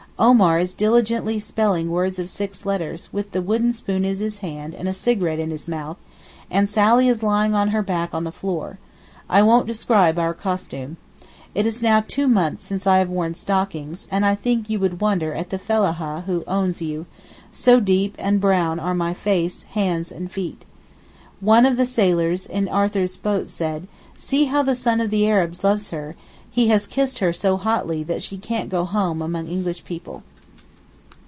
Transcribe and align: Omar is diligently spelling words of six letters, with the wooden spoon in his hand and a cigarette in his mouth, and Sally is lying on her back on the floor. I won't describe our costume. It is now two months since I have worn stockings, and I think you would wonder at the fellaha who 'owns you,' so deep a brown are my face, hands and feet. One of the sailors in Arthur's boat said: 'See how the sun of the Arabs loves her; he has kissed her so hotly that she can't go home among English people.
Omar 0.19 0.59
is 0.59 0.75
diligently 0.75 1.39
spelling 1.39 1.89
words 1.89 2.19
of 2.19 2.29
six 2.29 2.63
letters, 2.63 3.09
with 3.11 3.31
the 3.31 3.41
wooden 3.41 3.73
spoon 3.73 4.05
in 4.05 4.15
his 4.19 4.37
hand 4.37 4.75
and 4.75 4.87
a 4.87 4.93
cigarette 4.93 5.39
in 5.39 5.49
his 5.49 5.67
mouth, 5.67 5.97
and 6.51 6.69
Sally 6.69 7.07
is 7.09 7.23
lying 7.23 7.55
on 7.55 7.69
her 7.69 7.81
back 7.81 8.13
on 8.13 8.23
the 8.23 8.31
floor. 8.31 8.77
I 9.27 9.41
won't 9.41 9.65
describe 9.65 10.19
our 10.19 10.35
costume. 10.35 10.97
It 11.55 11.65
is 11.65 11.81
now 11.81 12.05
two 12.07 12.27
months 12.27 12.63
since 12.63 12.85
I 12.85 12.99
have 12.99 13.09
worn 13.09 13.33
stockings, 13.33 14.07
and 14.11 14.23
I 14.23 14.35
think 14.35 14.69
you 14.69 14.79
would 14.79 15.01
wonder 15.01 15.33
at 15.33 15.49
the 15.49 15.57
fellaha 15.57 16.21
who 16.25 16.43
'owns 16.45 16.83
you,' 16.83 17.07
so 17.51 17.79
deep 17.79 18.15
a 18.19 18.31
brown 18.33 18.79
are 18.79 18.93
my 18.93 19.15
face, 19.15 19.63
hands 19.73 20.11
and 20.11 20.31
feet. 20.31 20.65
One 21.39 21.65
of 21.65 21.77
the 21.77 21.85
sailors 21.87 22.45
in 22.45 22.67
Arthur's 22.69 23.17
boat 23.17 23.47
said: 23.47 23.87
'See 24.15 24.45
how 24.45 24.61
the 24.61 24.75
sun 24.75 25.01
of 25.01 25.09
the 25.09 25.27
Arabs 25.27 25.63
loves 25.63 25.89
her; 25.89 26.15
he 26.53 26.67
has 26.67 26.85
kissed 26.85 27.19
her 27.19 27.31
so 27.31 27.55
hotly 27.55 28.03
that 28.03 28.21
she 28.21 28.37
can't 28.37 28.67
go 28.69 28.83
home 28.83 29.21
among 29.21 29.47
English 29.47 29.85
people. 29.85 30.21